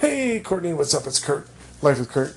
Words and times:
Hey, 0.00 0.40
Courtney, 0.40 0.72
what's 0.72 0.94
up? 0.94 1.06
It's 1.06 1.18
Kurt. 1.20 1.46
Life 1.82 1.98
with 1.98 2.08
Kurt. 2.08 2.34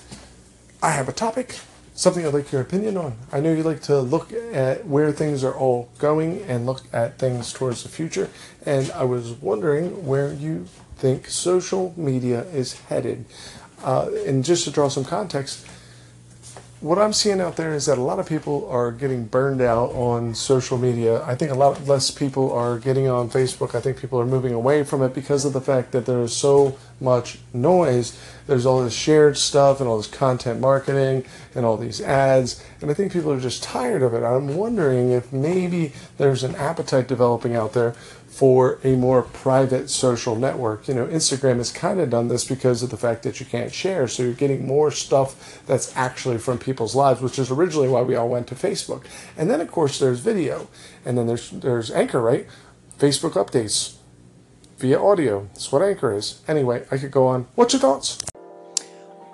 I 0.81 0.91
have 0.91 1.07
a 1.07 1.13
topic, 1.13 1.59
something 1.95 2.25
I'd 2.25 2.33
like 2.33 2.51
your 2.51 2.59
opinion 2.59 2.97
on. 2.97 3.15
I 3.31 3.39
know 3.39 3.53
you 3.53 3.63
like 3.63 3.81
to 3.83 4.01
look 4.01 4.33
at 4.33 4.85
where 4.85 5.13
things 5.13 5.45
are 5.45 5.53
all 5.53 5.87
going 5.97 6.41
and 6.41 6.65
look 6.65 6.81
at 6.91 7.17
things 7.17 7.53
towards 7.53 7.83
the 7.83 7.87
future, 7.87 8.29
and 8.65 8.91
I 8.91 9.05
was 9.05 9.31
wondering 9.31 10.05
where 10.05 10.33
you 10.33 10.65
think 10.97 11.29
social 11.29 11.93
media 11.95 12.43
is 12.47 12.81
headed. 12.81 13.23
Uh, 13.81 14.09
and 14.27 14.43
just 14.43 14.65
to 14.65 14.69
draw 14.69 14.89
some 14.89 15.05
context, 15.05 15.65
what 16.83 16.99
I'm 16.99 17.13
seeing 17.13 17.39
out 17.39 17.55
there 17.55 17.73
is 17.73 17.85
that 17.85 17.97
a 17.97 18.01
lot 18.01 18.19
of 18.19 18.27
people 18.27 18.67
are 18.69 18.91
getting 18.91 19.23
burned 19.23 19.61
out 19.61 19.91
on 19.91 20.35
social 20.35 20.77
media. 20.77 21.23
I 21.23 21.33
think 21.33 21.49
a 21.49 21.55
lot 21.55 21.87
less 21.87 22.11
people 22.11 22.51
are 22.51 22.77
getting 22.77 23.07
on 23.07 23.29
Facebook. 23.29 23.73
I 23.73 23.79
think 23.79 23.97
people 23.97 24.19
are 24.19 24.25
moving 24.25 24.53
away 24.53 24.83
from 24.83 25.01
it 25.01 25.13
because 25.13 25.45
of 25.45 25.53
the 25.53 25.61
fact 25.61 25.93
that 25.93 26.05
there 26.05 26.21
is 26.21 26.35
so 26.35 26.77
much 26.99 27.39
noise. 27.53 28.19
There's 28.47 28.65
all 28.65 28.83
this 28.83 28.93
shared 28.93 29.37
stuff 29.37 29.79
and 29.79 29.87
all 29.87 29.95
this 29.95 30.07
content 30.07 30.59
marketing 30.59 31.23
and 31.55 31.65
all 31.65 31.77
these 31.77 32.01
ads. 32.01 32.61
And 32.81 32.91
I 32.91 32.93
think 32.93 33.13
people 33.13 33.31
are 33.31 33.39
just 33.39 33.63
tired 33.63 34.03
of 34.03 34.13
it. 34.13 34.21
I'm 34.21 34.57
wondering 34.57 35.09
if 35.09 35.31
maybe 35.31 35.93
there's 36.17 36.43
an 36.43 36.53
appetite 36.55 37.07
developing 37.07 37.55
out 37.55 37.71
there 37.71 37.95
for 38.33 38.79
a 38.83 38.95
more 38.95 39.21
private 39.21 39.91
social 39.91 40.35
network. 40.35 40.87
You 40.87 40.95
know, 40.95 41.05
Instagram 41.05 41.57
has 41.57 41.71
kind 41.71 41.99
of 41.99 42.09
done 42.09 42.29
this 42.29 42.43
because 42.43 42.81
of 42.81 42.89
the 42.89 42.97
fact 42.97 43.21
that 43.23 43.39
you 43.39 43.45
can't 43.45 43.71
share. 43.71 44.07
So 44.07 44.23
you're 44.23 44.33
getting 44.33 44.65
more 44.65 44.89
stuff 44.89 45.61
that's 45.67 45.95
actually 45.95 46.39
from 46.39 46.57
people's 46.73 46.95
lives, 46.95 47.21
which 47.21 47.37
is 47.37 47.51
originally 47.51 47.87
why 47.87 48.01
we 48.01 48.15
all 48.15 48.27
went 48.27 48.47
to 48.47 48.55
Facebook. 48.55 49.05
And 49.37 49.49
then 49.49 49.61
of 49.61 49.71
course 49.71 49.99
there's 49.99 50.19
video. 50.19 50.67
And 51.05 51.17
then 51.17 51.27
there's 51.27 51.51
there's 51.51 51.91
Anchor, 51.91 52.19
right? 52.19 52.47
Facebook 52.97 53.33
updates 53.33 53.97
via 54.79 54.99
audio. 54.99 55.47
That's 55.53 55.71
what 55.71 55.83
Anchor 55.83 56.13
is. 56.13 56.41
Anyway, 56.47 56.85
I 56.89 56.97
could 56.97 57.11
go 57.11 57.27
on. 57.27 57.47
What's 57.55 57.73
your 57.73 57.79
thoughts? 57.79 58.17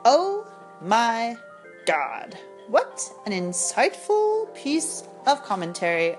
Oh 0.04 0.46
my 0.82 1.38
god. 1.86 2.38
What 2.68 3.02
an 3.26 3.32
insightful 3.32 4.54
piece 4.54 5.04
of 5.26 5.44
commentary. 5.44 6.18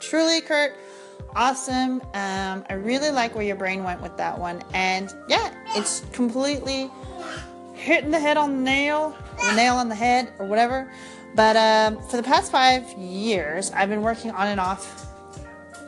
Truly, 0.00 0.40
Kurt, 0.42 0.76
awesome. 1.34 2.00
Um, 2.12 2.64
I 2.68 2.74
really 2.74 3.10
like 3.10 3.34
where 3.34 3.44
your 3.44 3.56
brain 3.56 3.82
went 3.82 4.02
with 4.02 4.16
that 4.18 4.38
one. 4.38 4.62
And 4.74 5.14
yeah, 5.28 5.52
it's 5.74 6.04
completely 6.12 6.90
hitting 7.84 8.10
the 8.10 8.18
head 8.18 8.38
on 8.38 8.56
the 8.56 8.62
nail, 8.62 9.16
the 9.36 9.54
nail 9.54 9.76
on 9.76 9.90
the 9.90 9.94
head, 9.94 10.32
or 10.38 10.46
whatever. 10.46 10.90
But 11.34 11.56
um, 11.56 12.02
for 12.08 12.16
the 12.16 12.22
past 12.22 12.50
five 12.50 12.90
years, 12.92 13.70
I've 13.72 13.90
been 13.90 14.00
working 14.00 14.30
on 14.30 14.46
and 14.46 14.58
off 14.58 15.13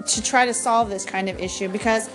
to 0.06 0.22
try 0.22 0.46
to 0.46 0.54
solve 0.54 0.88
this 0.88 1.04
kind 1.04 1.28
of 1.28 1.38
issue 1.40 1.68
because 1.68 2.08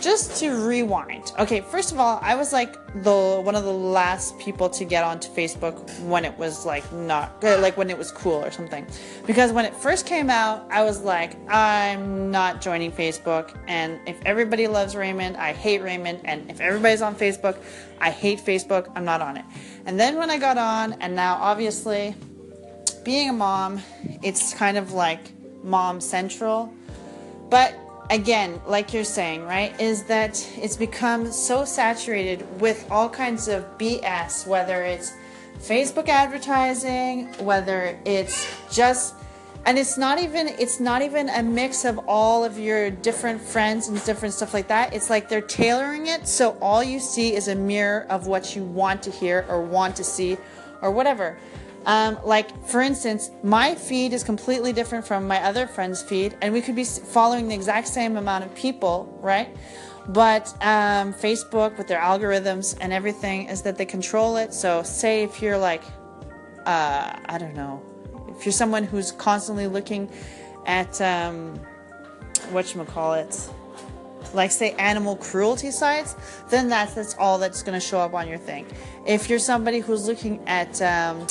just 0.00 0.36
to 0.36 0.50
rewind. 0.50 1.32
Okay, 1.38 1.60
first 1.60 1.92
of 1.92 1.98
all, 1.98 2.18
I 2.22 2.34
was 2.34 2.52
like 2.52 2.74
the 3.02 3.40
one 3.42 3.54
of 3.54 3.64
the 3.64 3.72
last 3.72 4.38
people 4.38 4.68
to 4.70 4.84
get 4.84 5.04
onto 5.04 5.28
Facebook 5.28 5.76
when 6.00 6.24
it 6.24 6.36
was 6.38 6.66
like 6.66 6.90
not 6.92 7.42
uh, 7.42 7.58
like 7.60 7.76
when 7.76 7.90
it 7.90 7.96
was 7.96 8.12
cool 8.12 8.44
or 8.44 8.50
something. 8.50 8.86
Because 9.26 9.52
when 9.52 9.64
it 9.64 9.74
first 9.74 10.06
came 10.06 10.30
out, 10.30 10.66
I 10.70 10.84
was 10.84 11.00
like, 11.00 11.36
I'm 11.50 12.30
not 12.30 12.60
joining 12.60 12.92
Facebook 12.92 13.56
and 13.66 13.98
if 14.06 14.16
everybody 14.24 14.66
loves 14.66 14.94
Raymond, 14.94 15.36
I 15.36 15.52
hate 15.52 15.82
Raymond 15.82 16.20
and 16.24 16.50
if 16.50 16.60
everybody's 16.60 17.02
on 17.02 17.14
Facebook, 17.14 17.56
I 18.00 18.10
hate 18.10 18.38
Facebook, 18.38 18.90
I'm 18.94 19.04
not 19.04 19.20
on 19.20 19.36
it. 19.36 19.44
And 19.86 19.98
then 19.98 20.16
when 20.16 20.30
I 20.30 20.38
got 20.38 20.58
on 20.58 20.94
and 20.94 21.14
now 21.16 21.36
obviously 21.36 22.14
being 23.04 23.30
a 23.30 23.32
mom, 23.32 23.80
it's 24.22 24.52
kind 24.54 24.76
of 24.76 24.92
like 24.92 25.20
mom 25.62 26.00
central. 26.00 26.72
But 27.48 27.74
again, 28.10 28.60
like 28.66 28.92
you're 28.92 29.04
saying, 29.04 29.44
right, 29.44 29.78
is 29.80 30.04
that 30.04 30.46
it's 30.56 30.76
become 30.76 31.30
so 31.30 31.64
saturated 31.64 32.60
with 32.60 32.86
all 32.90 33.08
kinds 33.08 33.48
of 33.48 33.64
BS, 33.78 34.46
whether 34.46 34.82
it's 34.82 35.12
Facebook 35.58 36.08
advertising, 36.08 37.26
whether 37.44 37.98
it's 38.04 38.46
just 38.72 39.14
and 39.64 39.78
it's 39.78 39.98
not 39.98 40.20
even 40.20 40.46
it's 40.46 40.78
not 40.78 41.02
even 41.02 41.28
a 41.28 41.42
mix 41.42 41.84
of 41.84 41.98
all 42.06 42.44
of 42.44 42.56
your 42.56 42.88
different 42.88 43.40
friends 43.40 43.88
and 43.88 44.02
different 44.04 44.32
stuff 44.32 44.54
like 44.54 44.68
that. 44.68 44.94
It's 44.94 45.10
like 45.10 45.28
they're 45.28 45.40
tailoring 45.40 46.06
it 46.06 46.28
so 46.28 46.56
all 46.60 46.84
you 46.84 47.00
see 47.00 47.34
is 47.34 47.48
a 47.48 47.54
mirror 47.54 48.06
of 48.08 48.28
what 48.28 48.54
you 48.54 48.62
want 48.62 49.02
to 49.04 49.10
hear 49.10 49.44
or 49.48 49.60
want 49.60 49.96
to 49.96 50.04
see 50.04 50.38
or 50.82 50.90
whatever 50.92 51.36
um, 51.86 52.18
like, 52.24 52.66
for 52.66 52.80
instance, 52.80 53.30
my 53.44 53.76
feed 53.76 54.12
is 54.12 54.24
completely 54.24 54.72
different 54.72 55.06
from 55.06 55.26
my 55.26 55.40
other 55.42 55.68
friend's 55.68 56.02
feed, 56.02 56.36
and 56.42 56.52
we 56.52 56.60
could 56.60 56.74
be 56.74 56.84
following 56.84 57.46
the 57.46 57.54
exact 57.54 57.86
same 57.86 58.16
amount 58.16 58.44
of 58.44 58.52
people, 58.56 59.18
right? 59.22 59.56
But 60.08 60.48
um, 60.62 61.14
Facebook, 61.14 61.78
with 61.78 61.86
their 61.86 62.00
algorithms 62.00 62.76
and 62.80 62.92
everything, 62.92 63.48
is 63.48 63.62
that 63.62 63.78
they 63.78 63.86
control 63.86 64.36
it. 64.36 64.52
So, 64.52 64.82
say 64.82 65.22
if 65.22 65.40
you're 65.40 65.58
like, 65.58 65.84
uh, 66.66 67.18
I 67.26 67.38
don't 67.38 67.54
know, 67.54 67.80
if 68.36 68.44
you're 68.44 68.52
someone 68.52 68.82
who's 68.82 69.12
constantly 69.12 69.68
looking 69.68 70.10
at 70.66 71.00
um, 71.00 71.56
what 72.50 72.74
you 72.74 72.82
call 72.84 73.14
it, 73.14 73.48
like 74.34 74.50
say 74.50 74.72
animal 74.72 75.14
cruelty 75.16 75.70
sites, 75.70 76.16
then 76.50 76.68
that's 76.68 76.94
that's 76.94 77.14
all 77.16 77.38
that's 77.38 77.62
going 77.62 77.78
to 77.78 77.84
show 77.84 78.00
up 78.00 78.12
on 78.12 78.26
your 78.26 78.38
thing. 78.38 78.66
If 79.06 79.30
you're 79.30 79.38
somebody 79.38 79.78
who's 79.78 80.08
looking 80.08 80.42
at 80.48 80.82
um, 80.82 81.26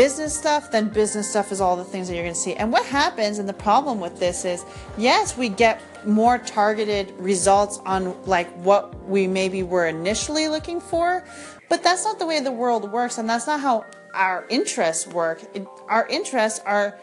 business 0.00 0.34
stuff, 0.34 0.70
then 0.70 0.88
business 0.88 1.28
stuff 1.28 1.52
is 1.52 1.60
all 1.60 1.76
the 1.76 1.84
things 1.84 2.08
that 2.08 2.14
you're 2.14 2.24
going 2.24 2.32
to 2.32 2.40
see. 2.40 2.54
And 2.54 2.72
what 2.72 2.86
happens, 2.86 3.38
and 3.38 3.46
the 3.46 3.52
problem 3.68 4.00
with 4.00 4.18
this 4.18 4.46
is, 4.46 4.64
yes, 4.96 5.36
we 5.36 5.50
get 5.50 5.82
more 6.06 6.38
targeted 6.38 7.12
results 7.18 7.80
on 7.84 8.16
like 8.24 8.50
what 8.64 8.98
we 9.06 9.26
maybe 9.26 9.62
were 9.62 9.88
initially 9.88 10.48
looking 10.48 10.80
for, 10.80 11.22
but 11.68 11.82
that's 11.82 12.02
not 12.06 12.18
the 12.18 12.24
way 12.24 12.40
the 12.40 12.50
world 12.50 12.90
works, 12.90 13.18
and 13.18 13.28
that's 13.28 13.46
not 13.46 13.60
how 13.60 13.84
our 14.14 14.46
interests 14.48 15.06
work. 15.06 15.42
It, 15.52 15.68
our 15.90 16.08
interests 16.08 16.60
are 16.64 16.98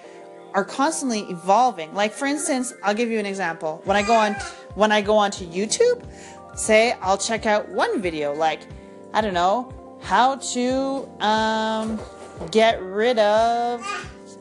are 0.56 0.66
constantly 0.66 1.22
evolving. 1.29 1.94
Like 1.94 2.14
for 2.14 2.25
instance, 2.25 2.74
I'll 2.81 2.96
give 2.96 3.12
you 3.12 3.19
an 3.19 3.28
example. 3.28 3.79
When 3.84 3.96
I 3.96 4.02
go 4.02 4.16
on 4.16 4.34
when 4.74 4.91
I 4.91 5.02
go 5.02 5.16
onto 5.18 5.46
YouTube, 5.46 6.03
say 6.56 6.94
I'll 6.94 7.19
check 7.19 7.46
out 7.46 7.69
one 7.69 8.02
video 8.02 8.34
like 8.34 8.62
I 9.14 9.22
don't 9.22 9.35
know, 9.35 9.72
how 10.02 10.38
to 10.38 11.08
um 11.24 12.00
get 12.52 12.81
rid 12.81 13.20
of 13.20 13.86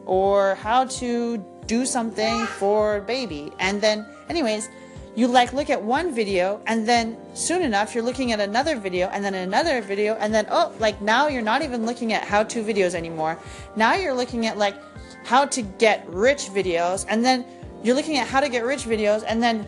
or 0.05 0.55
how 0.57 0.84
to 0.84 1.39
do 1.67 1.84
something 1.84 2.47
for 2.47 3.01
baby. 3.01 3.53
And 3.59 3.81
then, 3.81 4.07
anyways, 4.29 4.69
you 5.17 5.27
like 5.27 5.55
look 5.55 5.71
at 5.71 5.83
one 5.83 6.15
video 6.15 6.61
and 6.67 6.87
then 6.87 7.17
soon 7.35 7.62
enough 7.62 7.95
you're 7.95 8.05
looking 8.05 8.33
at 8.33 8.41
another 8.41 8.77
video 8.77 9.09
and 9.09 9.25
then 9.25 9.35
another 9.35 9.81
video 9.81 10.15
and 10.21 10.33
then 10.33 10.47
oh 10.51 10.73
like 10.79 11.01
now 11.01 11.27
you're 11.27 11.43
not 11.43 11.62
even 11.62 11.87
looking 11.87 12.12
at 12.12 12.23
how 12.23 12.45
to 12.45 12.62
videos 12.62 12.95
anymore 12.95 13.39
now 13.77 13.95
you're 13.95 14.12
looking 14.12 14.45
at 14.45 14.59
like 14.59 14.77
how 15.25 15.47
to 15.47 15.62
get 15.62 16.06
rich 16.09 16.51
videos 16.51 17.06
and 17.09 17.25
then 17.25 17.47
you're 17.83 17.97
looking 17.97 18.19
at 18.19 18.29
how 18.29 18.41
to 18.41 18.49
get 18.51 18.62
rich 18.62 18.85
videos 18.85 19.25
and 19.27 19.43
then 19.43 19.67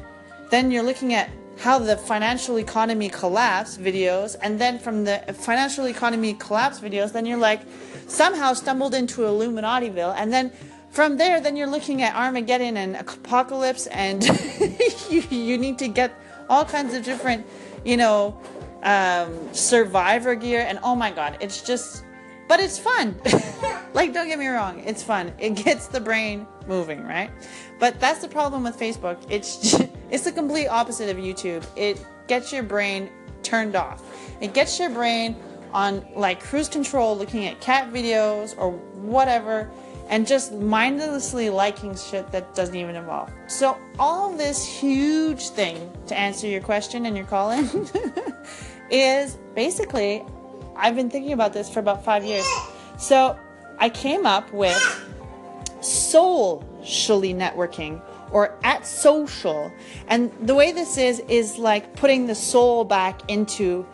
then 0.51 0.71
you're 0.71 0.83
looking 0.83 1.15
at 1.15 1.31
how 1.59 1.79
the 1.79 1.97
financial 1.97 2.59
economy 2.59 3.09
collapsed 3.09 3.81
videos 3.81 4.37
and 4.43 4.61
then 4.61 4.79
from 4.79 5.05
the 5.05 5.19
financial 5.39 5.87
economy 5.87 6.35
collapse 6.35 6.81
videos 6.81 7.13
then 7.13 7.27
you're 7.27 7.39
like 7.39 7.63
somehow 8.09 8.53
stumbled 8.55 8.95
into 8.95 9.21
Illuminativille, 9.23 10.15
and 10.17 10.33
then 10.33 10.51
from 10.91 11.17
there, 11.17 11.41
then 11.41 11.57
you're 11.57 11.69
looking 11.69 12.03
at 12.03 12.15
Armageddon 12.15 12.77
and 12.77 12.97
Apocalypse, 12.97 13.87
and 13.89 14.25
you, 15.11 15.21
you 15.31 15.59
need 15.59 15.79
to 15.79 15.89
get 15.89 16.19
all 16.49 16.65
kinds 16.65 16.95
of 16.95 17.05
different, 17.05 17.47
you 17.85 17.97
know, 17.97 18.41
um, 18.83 19.53
survivor 19.53 20.35
gear, 20.35 20.65
and 20.67 20.79
oh 20.83 20.97
my 20.97 21.11
god, 21.11 21.37
it's 21.41 21.63
just, 21.63 22.05
but 22.49 22.59
it's 22.59 22.79
fun. 22.79 23.15
like, 23.93 24.15
don't 24.15 24.27
get 24.27 24.39
me 24.39 24.47
wrong, 24.47 24.81
it's 24.81 25.03
fun. 25.03 25.33
It 25.39 25.51
gets 25.51 25.89
the 25.89 26.01
brain 26.01 26.47
moving, 26.67 27.05
right? 27.05 27.31
But 27.79 28.01
that's 28.01 28.21
the 28.21 28.29
problem 28.29 28.65
with 28.65 28.79
Facebook. 28.79 29.19
It's 29.29 29.57
just, 29.71 29.89
it's 30.11 30.25
the 30.25 30.33
complete 30.33 30.69
opposite 30.69 31.11
of 31.11 31.17
YouTube. 31.17 31.67
It 31.77 32.05
gets 32.27 32.53
your 32.53 32.63
brain 32.63 33.11
turned 33.43 33.77
off. 33.77 34.03
It 34.41 34.55
gets 34.55 34.79
your 34.79 34.91
brain 34.91 35.37
on 35.73 36.07
like 36.15 36.41
cruise 36.41 36.69
control 36.69 37.17
looking 37.17 37.47
at 37.47 37.61
cat 37.61 37.93
videos 37.93 38.57
or 38.59 38.73
whatever 38.73 39.71
and 40.09 40.27
just 40.27 40.53
mindlessly 40.53 41.51
liking 41.51 41.95
shit 41.95 42.31
that 42.33 42.55
doesn't 42.55 42.75
even 42.75 42.97
involve. 42.97 43.31
So 43.47 43.77
all 43.99 44.35
this 44.35 44.65
huge 44.65 45.51
thing 45.51 45.93
to 46.07 46.19
answer 46.19 46.47
your 46.47 46.63
question 46.63 47.05
and 47.05 47.17
your 47.17 47.27
call 47.27 47.51
in 47.51 47.87
is 48.91 49.37
basically 49.55 50.25
I've 50.77 50.95
been 50.95 51.11
thinking 51.11 51.33
about 51.33 51.53
this 51.53 51.69
for 51.69 51.81
about 51.81 52.05
5 52.05 52.25
years. 52.25 52.47
So 52.99 53.39
I 53.79 53.91
came 53.91 54.27
up 54.27 54.51
with 54.53 54.77
soulcially 55.81 57.35
networking 57.35 58.01
or 58.31 58.57
at 58.63 58.83
soulcial. 58.83 59.73
And 60.09 60.33
the 60.41 60.55
way 60.55 60.73
this 60.73 60.97
is 60.97 61.21
is 61.29 61.59
like 61.59 61.97
putting 61.97 62.27
the 62.27 62.35
soul 62.35 62.85
back 62.85 63.21
into 63.29 63.87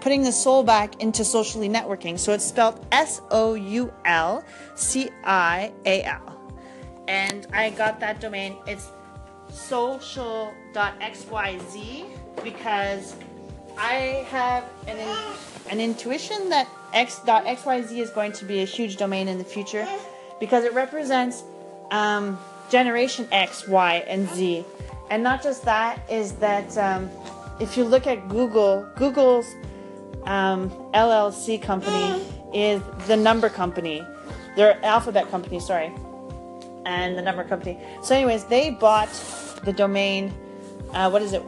putting 0.00 0.22
the 0.22 0.32
soul 0.32 0.62
back 0.62 1.02
into 1.02 1.22
soulcially 1.22 1.68
networking. 1.68 2.18
So 2.18 2.32
it's 2.32 2.44
spelled 2.44 2.86
S 2.92 3.20
O 3.30 3.54
U 3.54 3.92
L 4.04 4.44
C 4.76 5.10
I 5.24 5.72
A 5.84 6.04
L. 6.04 6.32
And 7.08 7.46
I 7.52 7.70
got 7.70 8.00
that 8.00 8.20
domain. 8.20 8.56
It's 8.66 8.90
soulcial.xyz 9.50 12.04
because 12.44 13.16
I 13.78 14.26
have 14.30 14.64
an 14.86 14.98
in, 14.98 15.16
an 15.70 15.80
intuition 15.80 16.48
that 16.50 16.68
x.xyz 16.92 17.98
is 17.98 18.10
going 18.10 18.32
to 18.32 18.44
be 18.44 18.60
a 18.60 18.64
huge 18.64 18.96
domain 18.96 19.28
in 19.28 19.38
the 19.38 19.44
future 19.44 19.86
because 20.40 20.64
it 20.64 20.72
represents 20.72 21.44
um, 21.90 22.38
generation 22.70 23.28
X, 23.32 23.68
Y, 23.68 24.04
and 24.06 24.26
Z. 24.30 24.64
And 25.10 25.22
not 25.22 25.42
just 25.42 25.62
that, 25.64 26.00
is 26.10 26.32
that 26.34 26.76
um, 26.78 27.10
if 27.60 27.76
you 27.76 27.84
look 27.84 28.06
at 28.06 28.28
Google, 28.28 28.88
Google's 28.96 29.46
um, 30.24 30.70
LLC 30.92 31.62
company 31.62 32.24
is 32.52 32.82
the 33.06 33.16
number 33.16 33.48
company. 33.48 34.04
Their 34.56 34.84
alphabet 34.84 35.30
company, 35.30 35.60
sorry. 35.60 35.92
And 36.84 37.16
the 37.16 37.22
number 37.22 37.44
company. 37.44 37.78
So, 38.02 38.14
anyways, 38.14 38.44
they 38.44 38.68
bought 38.70 39.08
the 39.64 39.72
domain, 39.72 40.34
uh, 40.92 41.08
what 41.10 41.22
is 41.22 41.32
it? 41.32 41.42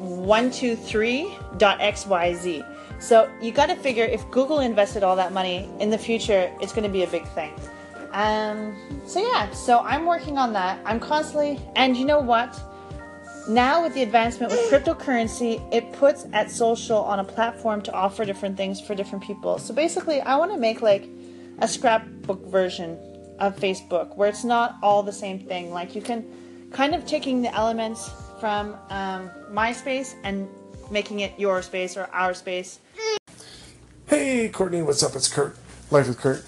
123.xyz. 0.00 2.66
So 3.00 3.28
you 3.40 3.50
got 3.50 3.66
to 3.66 3.76
figure 3.76 4.04
if 4.04 4.30
Google 4.30 4.60
invested 4.60 5.02
all 5.02 5.16
that 5.16 5.32
money 5.32 5.68
in 5.78 5.90
the 5.90 5.98
future, 5.98 6.50
it's 6.60 6.72
going 6.72 6.84
to 6.84 6.90
be 6.90 7.02
a 7.02 7.06
big 7.06 7.26
thing. 7.28 7.52
Um, 8.12 8.76
so 9.06 9.20
yeah, 9.20 9.50
so 9.50 9.80
I'm 9.80 10.06
working 10.06 10.38
on 10.38 10.52
that. 10.54 10.80
I'm 10.84 11.00
constantly, 11.00 11.60
and 11.76 11.96
you 11.96 12.04
know 12.04 12.20
what? 12.20 12.58
Now 13.48 13.82
with 13.82 13.94
the 13.94 14.02
advancement 14.02 14.52
with 14.52 14.60
cryptocurrency, 14.70 15.62
it 15.72 15.92
puts 15.92 16.26
at 16.32 16.48
soulcial 16.48 17.02
on 17.04 17.20
a 17.20 17.24
platform 17.24 17.82
to 17.82 17.92
offer 17.92 18.24
different 18.24 18.56
things 18.56 18.80
for 18.80 18.94
different 18.94 19.24
people. 19.24 19.58
So 19.58 19.74
basically, 19.74 20.20
I 20.20 20.36
want 20.36 20.52
to 20.52 20.58
make 20.58 20.82
like 20.82 21.08
a 21.58 21.68
scrapbook 21.68 22.46
version 22.46 22.98
of 23.38 23.56
Facebook 23.56 24.16
where 24.16 24.28
it's 24.28 24.44
not 24.44 24.76
all 24.82 25.02
the 25.02 25.12
same 25.12 25.40
thing. 25.40 25.72
Like 25.72 25.94
you 25.94 26.02
can 26.02 26.68
kind 26.70 26.94
of 26.94 27.06
taking 27.06 27.42
the 27.42 27.54
elements 27.54 28.10
from 28.38 28.76
um, 28.90 29.30
my 29.50 29.72
space 29.72 30.14
and 30.22 30.48
making 30.90 31.20
it 31.20 31.38
your 31.38 31.62
space 31.62 31.96
or 31.96 32.04
our 32.12 32.34
space. 32.34 32.78
Hey, 34.06 34.48
Courtney, 34.48 34.82
what's 34.82 35.02
up? 35.02 35.14
It's 35.14 35.28
Kurt. 35.28 35.56
Life 35.90 36.08
with 36.08 36.18
Kurt. 36.18 36.44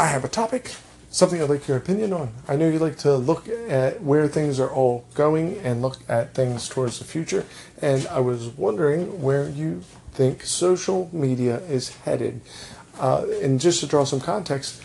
I 0.00 0.06
have 0.06 0.24
a 0.24 0.28
topic, 0.28 0.72
something 1.10 1.42
I'd 1.42 1.50
like 1.50 1.68
your 1.68 1.76
opinion 1.76 2.14
on. 2.14 2.32
I 2.48 2.56
know 2.56 2.66
you 2.70 2.78
like 2.78 2.96
to 3.00 3.16
look 3.16 3.46
at 3.50 4.02
where 4.02 4.28
things 4.28 4.58
are 4.58 4.70
all 4.70 5.04
going 5.12 5.58
and 5.58 5.82
look 5.82 5.98
at 6.08 6.32
things 6.32 6.70
towards 6.70 6.98
the 6.98 7.04
future, 7.04 7.44
and 7.82 8.06
I 8.06 8.20
was 8.20 8.48
wondering 8.48 9.20
where 9.20 9.46
you 9.46 9.82
think 10.12 10.42
social 10.44 11.10
media 11.12 11.58
is 11.68 11.94
headed. 11.98 12.40
Uh, 12.98 13.26
and 13.42 13.60
just 13.60 13.80
to 13.80 13.86
draw 13.86 14.04
some 14.04 14.20
context, 14.20 14.82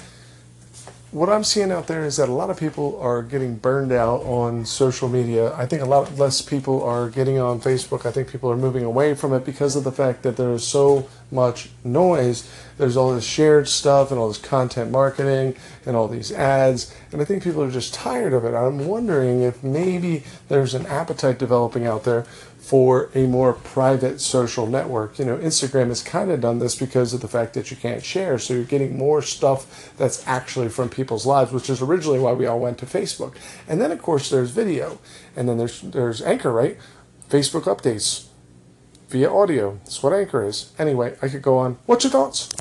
what 1.12 1.30
I'm 1.30 1.46
seeing 1.46 1.72
out 1.72 1.88
there 1.88 2.04
is 2.04 2.18
that 2.18 2.28
a 2.28 2.34
lot 2.34 2.50
of 2.50 2.60
people 2.60 3.00
are 3.00 3.24
getting 3.24 3.56
burned 3.56 3.94
out 3.94 4.20
on 4.24 4.66
social 4.66 5.08
media. 5.08 5.56
I 5.56 5.66
think 5.66 5.82
a 5.82 5.86
lot 5.86 6.14
less 6.18 6.42
people 6.42 6.84
are 6.84 7.10
getting 7.10 7.40
on 7.40 7.62
Facebook. 7.62 8.06
I 8.06 8.12
think 8.12 8.30
people 8.30 8.52
are 8.52 8.58
moving 8.58 8.84
away 8.84 9.16
from 9.16 9.32
it 9.32 9.46
because 9.46 9.78
of 9.78 9.86
the 9.86 9.94
fact 9.94 10.24
that 10.24 10.36
there 10.36 10.52
is 10.52 10.68
so 10.68 11.08
much 11.32 11.70
noise. 11.84 12.50
There's 12.78 12.98
all 12.98 13.14
this 13.14 13.26
shared 13.26 13.68
stuff 13.68 14.12
and 14.12 14.20
all 14.20 14.28
this 14.28 14.38
content 14.38 14.92
marketing 14.92 15.56
and 15.86 15.96
all 15.96 16.08
these 16.08 16.32
ads. 16.32 16.94
And 17.12 17.22
I 17.22 17.26
think 17.26 17.44
people 17.44 17.64
are 17.64 17.72
just 17.72 17.94
tired 17.94 18.34
of 18.34 18.46
it. 18.46 18.54
I'm 18.54 18.86
wondering 18.86 19.42
if 19.42 19.64
maybe 19.64 20.24
there's 20.48 20.74
an 20.74 20.86
appetite 20.86 21.40
developing 21.40 21.86
out 21.86 22.04
there 22.04 22.26
for 22.66 23.12
a 23.14 23.28
more 23.28 23.54
private 23.54 24.20
social 24.20 24.66
network. 24.66 25.20
You 25.20 25.26
know, 25.26 25.38
Instagram 25.38 25.90
has 25.90 26.02
kind 26.02 26.32
of 26.32 26.42
done 26.42 26.58
this 26.58 26.76
because 26.76 27.14
of 27.14 27.22
the 27.22 27.28
fact 27.28 27.54
that 27.54 27.70
you 27.70 27.78
can't 27.78 28.04
share. 28.04 28.40
So 28.40 28.56
you're 28.56 28.64
getting 28.64 28.98
more 28.98 29.22
stuff 29.22 29.94
that's 29.98 30.28
actually 30.28 30.70
from 30.70 30.90
people's 30.90 31.28
lives, 31.28 31.52
which 31.52 31.70
is 31.70 31.82
originally 31.82 32.18
why 32.18 32.34
we 32.34 32.48
all 32.48 32.60
went 32.60 32.80
to 32.80 32.88
Facebook. 32.88 33.36
And 33.68 33.80
then 33.80 33.92
of 33.92 34.02
course 34.02 34.32
there's 34.32 34.50
video. 34.50 35.00
And 35.36 35.48
then 35.48 35.60
there's 35.60 35.82
there's 35.82 36.24
Anchor, 36.24 36.52
right? 36.52 36.78
Facebook 37.30 37.64
updates 37.64 38.30
via 39.16 39.32
audio. 39.32 39.80
That's 39.86 40.04
what 40.04 40.12
Anchor 40.12 40.44
is. 40.46 40.74
Anyway, 40.78 41.16
I 41.22 41.30
could 41.30 41.42
go 41.42 41.58
on. 41.58 41.78
What's 41.86 42.04
your 42.04 42.12
thoughts? 42.12 42.50